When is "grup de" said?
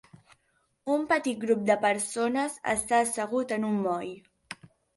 1.43-1.75